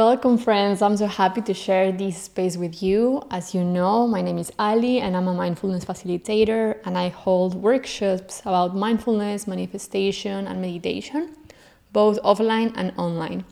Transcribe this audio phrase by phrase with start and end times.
[0.00, 0.80] Welcome, friends.
[0.80, 3.22] I'm so happy to share this space with you.
[3.30, 7.54] As you know, my name is Ali and I'm a mindfulness facilitator, and I hold
[7.54, 11.36] workshops about mindfulness, manifestation, and meditation,
[11.92, 13.44] both offline and online.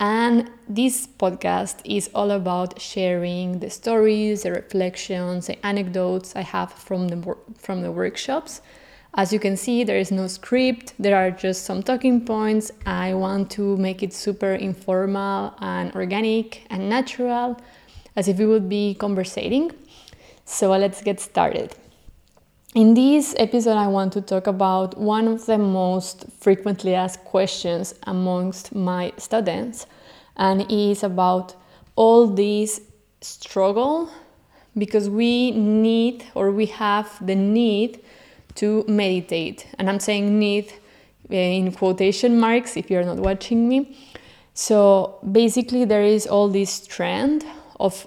[0.00, 6.72] And this podcast is all about sharing the stories, the reflections, the anecdotes I have
[6.72, 8.62] from the, from the workshops
[9.14, 12.70] as you can see, there is no script, there are just some talking points.
[12.86, 17.60] I want to make it super informal and organic and natural,
[18.16, 19.70] as if we would be conversating.
[20.44, 21.74] So let's get started.
[22.74, 27.94] In this episode, I want to talk about one of the most frequently asked questions
[28.04, 29.86] amongst my students,
[30.38, 31.54] and is about
[31.96, 32.80] all this
[33.20, 34.10] struggle
[34.78, 38.00] because we need or we have the need
[38.56, 39.66] to meditate.
[39.78, 40.72] And I'm saying need
[41.30, 43.96] eh, in quotation marks if you're not watching me.
[44.54, 47.44] So basically, there is all this trend
[47.80, 48.06] of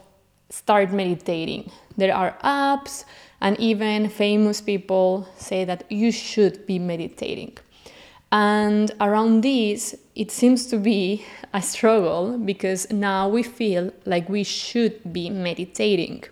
[0.50, 1.72] start meditating.
[1.98, 3.06] There are apps,
[3.42, 7.58] and even famous people say that you should be meditating.
[8.32, 14.44] And around this, it seems to be a struggle because now we feel like we
[14.44, 16.24] should be meditating.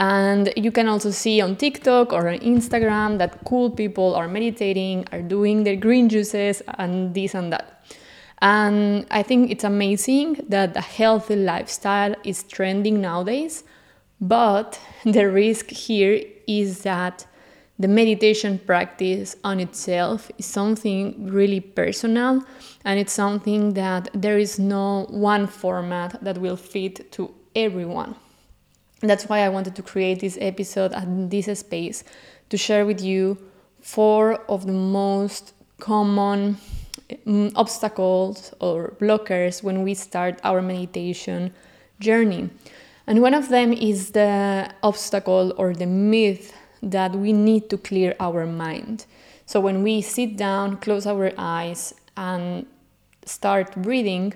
[0.00, 5.06] And you can also see on TikTok or on Instagram that cool people are meditating,
[5.12, 7.84] are doing their green juices, and this and that.
[8.40, 13.62] And I think it's amazing that a healthy lifestyle is trending nowadays.
[14.22, 17.26] But the risk here is that
[17.78, 22.42] the meditation practice on itself is something really personal
[22.84, 28.14] and it's something that there is no one format that will fit to everyone.
[29.00, 32.04] That's why I wanted to create this episode and this space
[32.50, 33.38] to share with you
[33.80, 36.58] four of the most common
[37.26, 41.52] mm, obstacles or blockers when we start our meditation
[41.98, 42.50] journey.
[43.06, 48.14] And one of them is the obstacle or the myth that we need to clear
[48.20, 49.06] our mind.
[49.46, 52.66] So when we sit down, close our eyes, and
[53.24, 54.34] start breathing,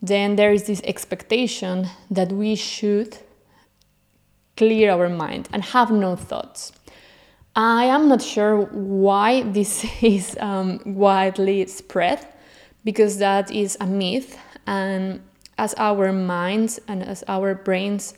[0.00, 3.18] then there is this expectation that we should
[4.58, 6.72] clear our mind and have no thoughts.
[7.54, 12.26] I am not sure why this is um, widely spread
[12.84, 15.20] because that is a myth, and
[15.56, 18.14] as our minds and as our brains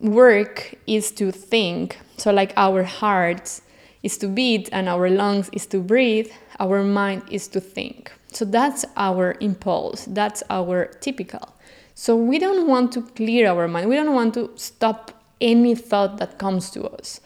[0.00, 3.62] work is to think, so like our hearts
[4.02, 6.30] is to beat and our lungs is to breathe,
[6.60, 8.12] our mind is to think.
[8.32, 11.54] So that's our impulse, that's our typical.
[11.94, 16.16] So we don't want to clear our mind, we don't want to stop any thought
[16.18, 17.20] that comes to us.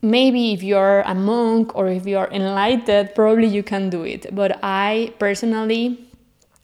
[0.00, 4.32] Maybe if you're a monk or if you're enlightened, probably you can do it.
[4.32, 5.98] But I personally,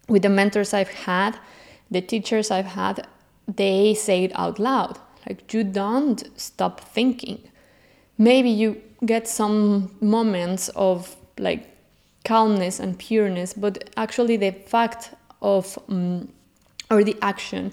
[0.09, 1.37] with the mentors I've had,
[1.91, 3.07] the teachers I've had,
[3.49, 4.99] they say it out loud.
[5.27, 7.41] Like, you don't stop thinking.
[8.19, 11.67] Maybe you get some moments of like
[12.25, 15.11] calmness and pureness, but actually, the fact
[15.43, 16.29] of um,
[16.91, 17.73] or the action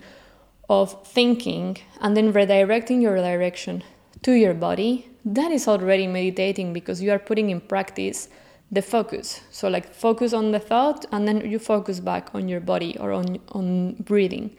[0.72, 3.84] of thinking and then redirecting your direction
[4.24, 8.30] to your body, that is already meditating because you are putting in practice
[8.72, 9.42] the focus.
[9.52, 13.12] So, like, focus on the thought and then you focus back on your body or
[13.12, 14.56] on, on breathing.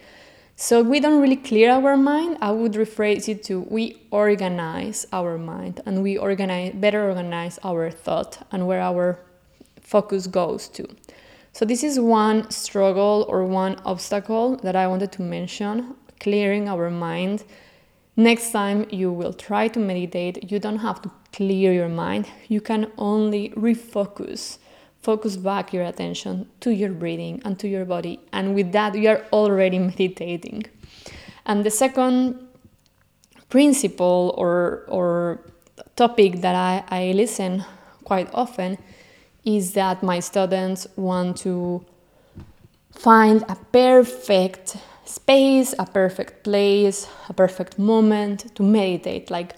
[0.55, 2.37] So, we don't really clear our mind.
[2.43, 7.91] I would rephrase it to we organize our mind and we organize, better organize our
[7.91, 9.19] thought and where our
[9.81, 10.87] focus goes to.
[11.55, 16.89] So, this is one struggle or one obstacle that I wanted to mention clearing our
[16.89, 17.45] mind.
[18.17, 22.61] Next time you will try to meditate, you don't have to clear your mind, you
[22.61, 24.59] can only refocus.
[25.03, 29.09] Focus back your attention to your breathing and to your body, and with that, you
[29.09, 30.65] are already meditating.
[31.45, 32.39] And the second
[33.49, 35.41] principle or, or
[35.97, 37.65] topic that I, I listen
[38.05, 38.79] quite often
[39.45, 41.85] is that my students want to
[42.93, 49.55] find a perfect space, a perfect place, a perfect moment to meditate, like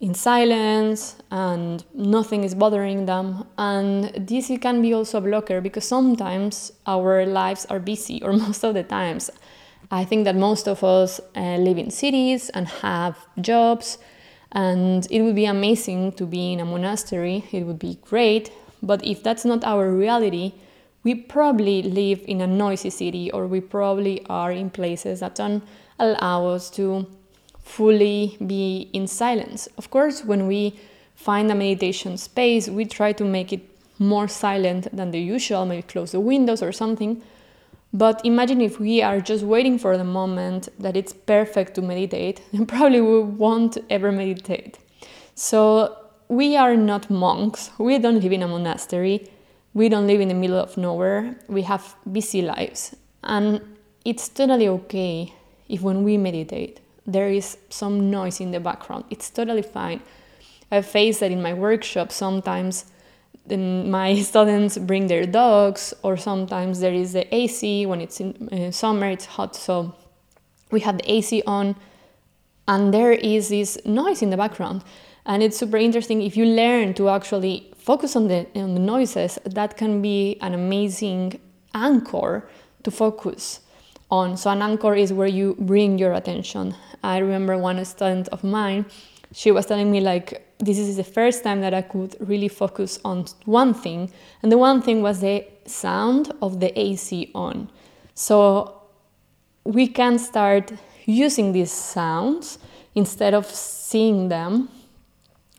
[0.00, 3.44] in silence and nothing is bothering them.
[3.56, 8.64] And this can be also a blocker because sometimes our lives are busy, or most
[8.64, 9.30] of the times.
[9.90, 13.98] I think that most of us uh, live in cities and have jobs,
[14.52, 18.50] and it would be amazing to be in a monastery, it would be great.
[18.82, 20.52] But if that's not our reality,
[21.08, 25.62] we probably live in a noisy city or we probably are in places that don't
[25.98, 27.06] allow us to
[27.62, 29.68] fully be in silence.
[29.78, 30.78] Of course, when we
[31.14, 33.62] find a meditation space, we try to make it
[33.98, 37.22] more silent than the usual, maybe close the windows or something.
[37.90, 42.42] But imagine if we are just waiting for the moment that it's perfect to meditate,
[42.52, 44.76] then probably we won't ever meditate.
[45.34, 45.96] So
[46.28, 47.70] we are not monks.
[47.78, 49.30] We don't live in a monastery.
[49.78, 51.36] We don't live in the middle of nowhere.
[51.46, 52.96] We have busy lives.
[53.22, 53.60] And
[54.04, 55.32] it's totally okay
[55.68, 59.04] if when we meditate, there is some noise in the background.
[59.08, 60.00] It's totally fine.
[60.72, 62.86] I face that in my workshop sometimes
[63.48, 68.72] my students bring their dogs, or sometimes there is the AC when it's in uh,
[68.72, 69.94] summer, it's hot, so
[70.72, 71.76] we have the AC on,
[72.66, 74.82] and there is this noise in the background.
[75.28, 79.38] And it's super interesting if you learn to actually focus on the, on the noises,
[79.44, 81.38] that can be an amazing
[81.74, 82.48] anchor
[82.82, 83.60] to focus
[84.10, 84.38] on.
[84.38, 86.74] So, an anchor is where you bring your attention.
[87.02, 88.86] I remember one student of mine,
[89.32, 92.98] she was telling me, like, this is the first time that I could really focus
[93.04, 94.10] on one thing,
[94.42, 97.70] and the one thing was the sound of the AC on.
[98.14, 98.80] So
[99.64, 100.72] we can start
[101.04, 102.58] using these sounds
[102.94, 104.70] instead of seeing them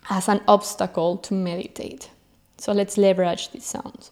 [0.09, 2.09] as an obstacle to meditate.
[2.57, 4.11] So let's leverage these sounds.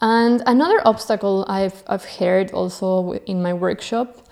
[0.00, 4.26] And another obstacle I've, I've heard also in my workshop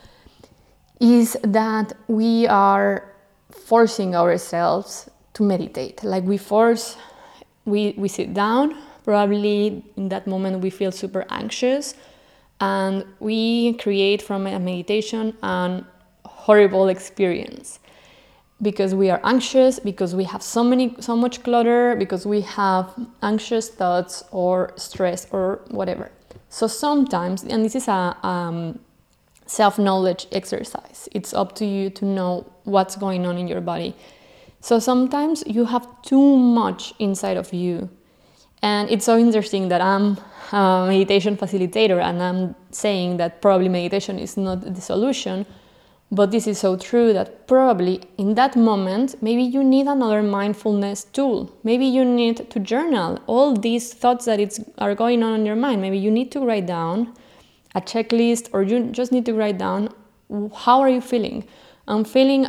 [1.01, 3.05] is that we are
[3.51, 6.03] forcing ourselves to meditate.
[6.03, 6.97] Like we force,
[7.65, 11.95] we, we sit down, probably in that moment we feel super anxious,
[12.61, 15.87] and we create from a meditation an
[16.25, 17.80] horrible experience
[18.63, 22.93] because we are anxious because we have so many so much clutter because we have
[23.23, 26.11] anxious thoughts or stress or whatever
[26.49, 28.79] so sometimes and this is a um,
[29.47, 33.95] self-knowledge exercise it's up to you to know what's going on in your body
[34.61, 37.89] so sometimes you have too much inside of you.
[38.63, 40.19] And it's so interesting that I'm
[40.53, 45.47] a meditation facilitator and I'm saying that probably meditation is not the solution.
[46.13, 51.05] But this is so true that probably in that moment, maybe you need another mindfulness
[51.05, 51.55] tool.
[51.63, 55.57] Maybe you need to journal all these thoughts that it's, are going on in your
[55.57, 55.81] mind.
[55.81, 57.15] Maybe you need to write down
[57.77, 59.95] a checklist or you just need to write down
[60.55, 61.47] how are you feeling?
[61.89, 62.47] I'm feeling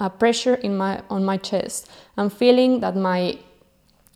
[0.00, 1.88] a pressure in my on my chest.
[2.16, 3.38] I'm feeling that my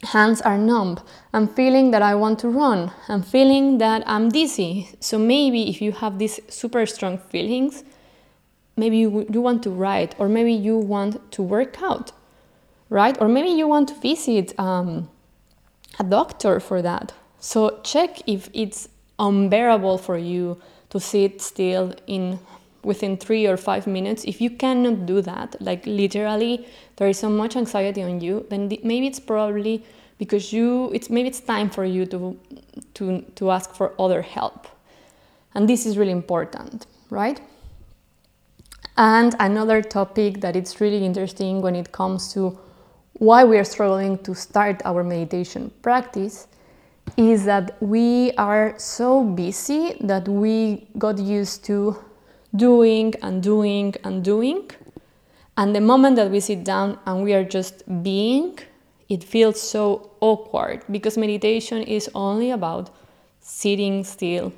[0.04, 1.00] hands are numb.
[1.32, 2.92] I'm feeling that I want to run.
[3.08, 4.90] I'm feeling that I'm dizzy.
[5.00, 7.82] So maybe if you have these super strong feelings,
[8.78, 12.12] maybe you, you want to write, or maybe you want to work out,
[12.88, 13.20] right?
[13.20, 15.10] Or maybe you want to visit um,
[15.98, 17.12] a doctor for that.
[17.40, 18.88] So check if it's
[19.18, 20.60] unbearable for you
[20.90, 22.38] to sit still in
[22.82, 26.66] within three or five minutes, if you cannot do that, like literally
[26.96, 29.84] there is so much anxiety on you, then maybe it's probably
[30.18, 32.38] because you it's maybe it's time for you to
[32.94, 34.66] to to ask for other help.
[35.54, 37.40] And this is really important, right?
[38.98, 42.58] And another topic that it's really interesting when it comes to
[43.12, 46.48] why we are struggling to start our meditation practice
[47.16, 51.96] is that we are so busy that we got used to
[52.56, 54.68] doing and doing and doing.
[55.56, 58.58] And the moment that we sit down and we are just being,
[59.08, 62.90] it feels so awkward because meditation is only about
[63.38, 64.52] sitting still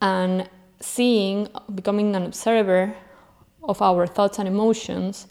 [0.00, 0.48] and
[0.80, 2.94] seeing, becoming an observer
[3.68, 5.28] of our thoughts and emotions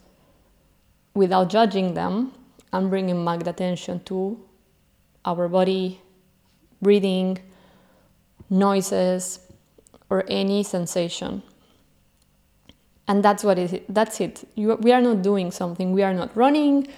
[1.14, 2.32] without judging them
[2.72, 4.38] and bringing back the attention to
[5.24, 6.00] our body,
[6.80, 7.38] breathing,
[8.48, 9.40] noises,
[10.08, 11.42] or any sensation.
[13.08, 13.80] And that's what it is.
[13.88, 14.48] That's it.
[14.54, 15.92] You, we are not doing something.
[15.92, 16.88] We are not running.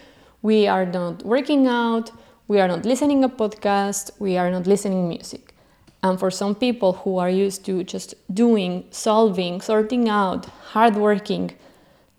[0.43, 2.11] We are not working out.
[2.49, 4.11] We are not listening a podcast.
[4.19, 5.55] We are not listening music.
[6.03, 11.53] And for some people who are used to just doing, solving, sorting out, hard working,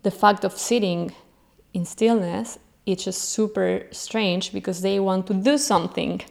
[0.02, 1.12] the fact of sitting
[1.74, 6.22] in stillness, it's just super strange because they want to do something.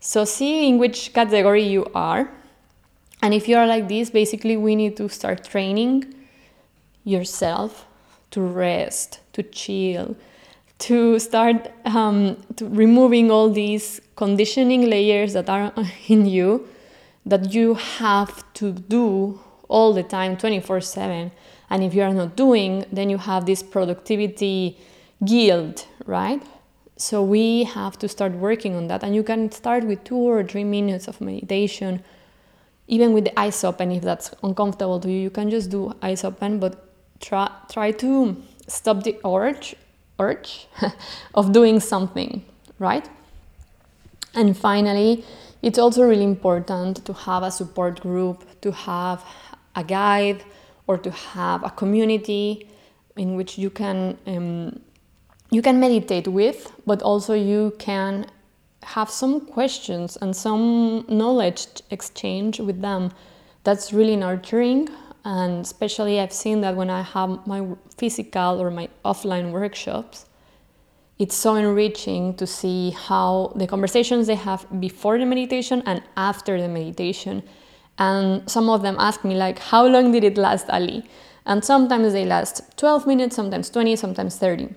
[0.00, 2.30] So see in which category you are
[3.22, 6.14] and if you are like this, basically, we need to start training
[7.04, 7.86] yourself
[8.30, 10.16] to rest, to chill,
[10.78, 15.72] to start um, to removing all these conditioning layers that are
[16.08, 16.68] in you
[17.26, 21.32] that you have to do all the time 24 7
[21.68, 24.78] and if you are not doing then you have this productivity
[25.24, 26.42] guilt right?
[26.96, 29.02] So we have to start working on that.
[29.02, 32.02] And you can start with two or three minutes of meditation
[32.88, 35.18] even with the eyes open if that's uncomfortable to you.
[35.18, 36.88] You can just do eyes open but
[37.20, 39.74] try try to stop the urge
[40.18, 40.68] urge
[41.34, 42.44] of doing something
[42.78, 43.08] right?
[44.34, 45.24] And finally
[45.62, 49.24] It's also really important to have a support group, to have
[49.74, 50.44] a guide,
[50.86, 52.68] or to have a community
[53.16, 54.80] in which you can um,
[55.50, 58.26] you can meditate with, but also you can
[58.82, 63.12] have some questions and some knowledge exchange with them.
[63.64, 64.88] That's really nurturing,
[65.24, 70.26] and especially I've seen that when I have my physical or my offline workshops,
[71.18, 76.60] it's so enriching to see how the conversations they have before the meditation and after
[76.60, 77.42] the meditation.
[77.98, 81.04] And some of them ask me, like, how long did it last, Ali?
[81.46, 84.74] And sometimes they last 12 minutes, sometimes 20, sometimes 30.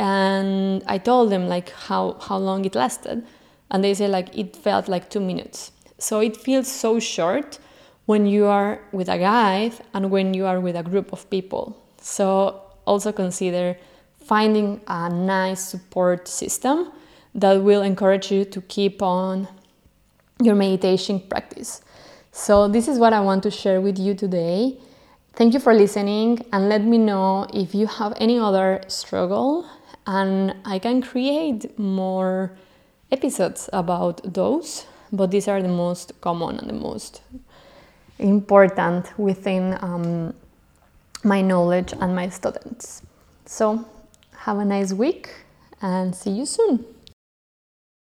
[0.00, 3.24] And I told them, like, how, how long it lasted.
[3.70, 5.70] And they say, like, it felt like two minutes.
[5.98, 7.58] So it feels so short
[8.06, 11.76] when you are with a guide and when you are with a group of people.
[12.00, 13.76] So also consider
[14.28, 16.92] finding a nice support system
[17.34, 19.48] that will encourage you to keep on
[20.42, 21.80] your meditation practice.
[22.30, 24.78] So, this is what I want to share with you today.
[25.32, 29.66] Thank you for listening and let me know if you have any other struggle
[30.06, 32.52] and I can create more
[33.10, 37.22] episodes about those, but these are the most common and the most
[38.18, 40.34] important within um,
[41.24, 43.02] my knowledge and my students.
[43.46, 43.86] So,
[44.48, 45.28] have a nice week
[45.82, 46.82] and see you soon.